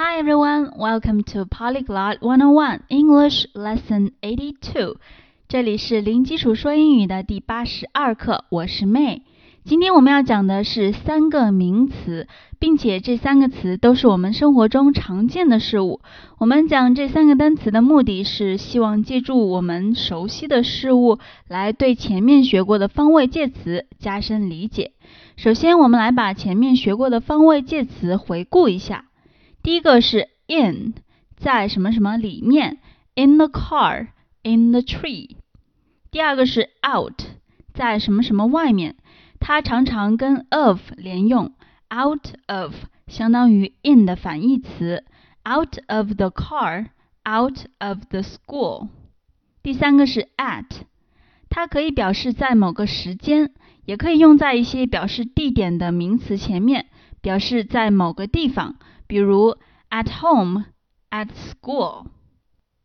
[0.00, 4.94] Hi everyone, welcome to Polyglot 101 English Lesson 82.
[5.48, 9.22] 这里是零基础说英语的第八十二课，我是 May。
[9.64, 12.28] 今天我们要讲的是三个名词，
[12.60, 16.00] 并且这三个词都是我们生活中常见的事物。
[16.38, 21.18] 我们讲这三个单词的目的是希望借助我们熟悉的事物，
[21.48, 24.92] 来对前面学过的方位介词加深理解。
[25.36, 29.06] 首先，我们来把前面学过的方位介词回顾一下。
[29.62, 30.94] 第一个是 in，
[31.36, 32.78] 在什么什么里面
[33.14, 35.36] ，in the car，in the tree。
[36.10, 37.20] 第二个是 out，
[37.74, 38.96] 在什么什么外面。
[39.40, 41.52] 它常常跟 of 连用
[41.90, 42.74] ，out of
[43.06, 45.04] 相当于 in 的反义词
[45.44, 48.88] ，out of the car，out of the school。
[49.62, 50.66] 第三个是 at，
[51.58, 53.50] 它可以表示在某个时间，
[53.84, 56.86] 也可以用在一些表示地点的名词前面，
[57.20, 58.76] 表示在某个地方，
[59.08, 59.56] 比如
[59.90, 62.06] at home，at school。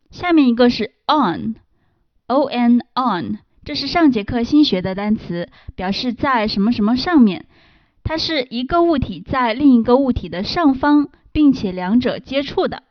[0.09, 3.37] 下面一个是 on，o n on。
[3.63, 7.45] 这是上节课新学的单词，表示在什么什么上面。
[8.03, 12.81] 它是一个物体在另一个物体的上方，并且两者接触的。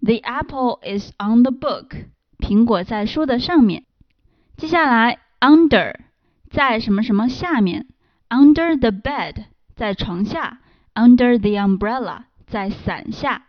[0.00, 2.04] The apple is on the book。
[2.38, 3.82] 苹果在书的上面。
[4.56, 5.94] 接下来，under，
[6.50, 7.86] 在什么什么下面。
[8.28, 10.60] Under the bed，在床下。
[10.94, 13.46] Under the umbrella，在伞下。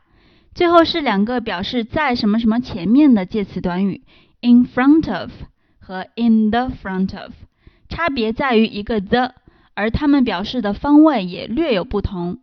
[0.54, 4.04] 最后是两个表示在什么什么前面的介词短语
[4.42, 5.32] ：in front of。
[5.80, 7.32] 和 in the front of
[7.88, 9.32] 差别在于一个 the，
[9.74, 12.40] 而它们表示的方位也略有不同。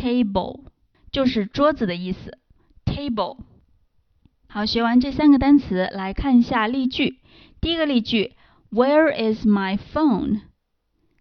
[0.06, 0.64] table table。
[1.10, 2.38] 就是桌子的意思，
[2.86, 3.38] table。
[4.48, 7.20] 好，学完这三个单词，来看一下例句。
[7.60, 8.34] 第一个例句，
[8.70, 10.40] Where is my phone?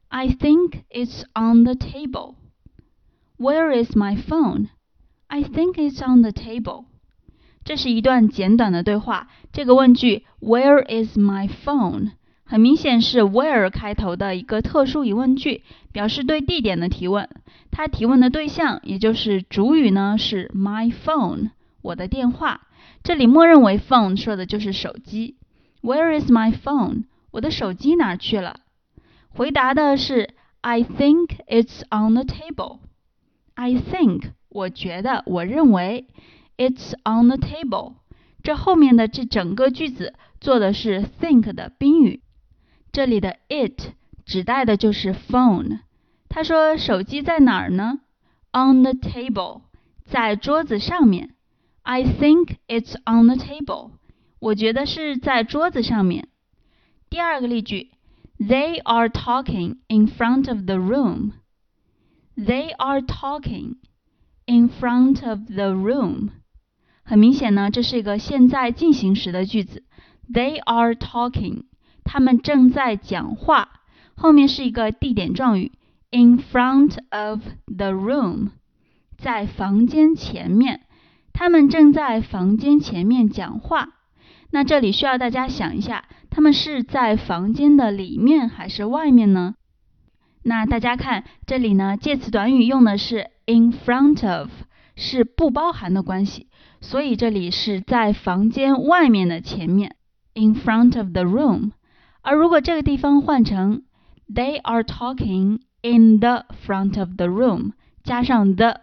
[0.07, 2.35] I think it's on the table.
[3.37, 4.69] Where is my phone?
[5.27, 6.85] I think it's on the table.
[7.63, 9.27] 这是一段简短的对话。
[9.51, 12.11] 这个问句，Where is my phone?
[12.48, 15.62] 很明显是 where 开头的一个特殊疑问句，
[15.92, 17.28] 表示对地点的提问。
[17.72, 21.50] 它提问的对象，也就是主语呢，是 my phone，
[21.82, 22.68] 我的电话。
[23.02, 25.36] 这里默认为 phone 说的就是手机。
[25.82, 27.04] Where is my phone？
[27.32, 28.60] 我的手机哪去了？
[29.30, 30.30] 回答的是
[30.60, 32.78] I think it's on the table。
[33.54, 36.06] I think，我觉得，我认为
[36.56, 37.94] ，it's on the table。
[38.42, 42.20] 这后面的这整个句子做的是 think 的宾语。
[42.95, 43.93] 这里的 it
[44.25, 45.79] 指代的就是 phone。
[46.29, 47.99] 他说手机在哪儿呢？
[48.53, 49.61] On the table，
[50.05, 51.35] 在桌子上面。
[51.83, 53.91] I think it's on the table。
[54.39, 56.27] 我觉得是在桌子上面。
[57.09, 57.91] 第二个例句，
[58.37, 63.75] They are talking in front of the room。They are talking
[64.45, 66.29] in front of the room。
[67.03, 69.83] 很明显呢，这是一个现在进行时的句子。
[70.31, 71.63] They are talking。
[72.06, 73.68] 他们正在讲话，
[74.14, 75.72] 后面是一个地点状语
[76.10, 78.50] ，in front of the room，
[79.18, 80.80] 在房间前面。
[81.34, 83.90] 他们正在房间前面讲话。
[84.50, 89.54] 那这里需要大家想一下，他们是在房间的里面还是外面呢？
[90.42, 94.48] 那大家看这里呢，介词短语用的是 in front of，
[94.94, 96.46] 是不包含的关系，
[96.80, 99.96] 所以这里是在房间外面的前面
[100.34, 101.72] ，in front of the room。
[102.26, 103.84] 而如果这个地方换成
[104.28, 107.70] they are talking in the front of the room，
[108.02, 108.80] 加上 the，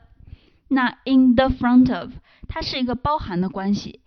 [0.69, 2.11] 那 in the front of
[2.47, 3.99] 它是一个包含的关系。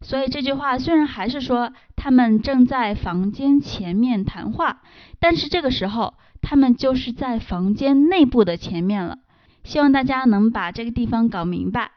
[0.00, 4.80] 所以这句话虽然还是说他们正在房间前面谈话，
[5.18, 9.18] 但是这个时候他们就是在房间内部的前面了。
[9.64, 11.90] 希望大家能把这个地方搞明白。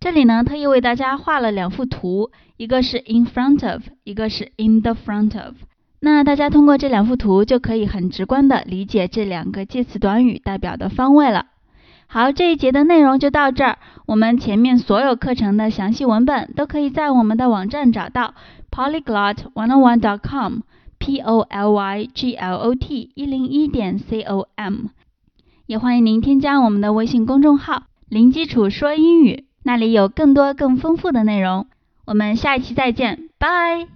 [0.00, 5.56] 这里呢，特意为大家画了两幅图，一个是 in front of，一个是 in the front of。
[6.06, 11.46] 那大家通过这两幅图就可以很直观的理解这两个介词短语代表的方位了。
[12.06, 13.78] 好，这一节的内容就到这儿。
[14.06, 18.34] 我们前面所有课程的详细文本都可以在我们的网站找到
[18.70, 24.74] ，polyglot101.com，p o l y g l o t 一零一点 c o m。
[25.66, 31.66] 也欢迎您添加我们的微信公众号“零基础说英语”，那里有更多更丰富的内容。
[32.04, 33.95] 我们下一期再见，拜。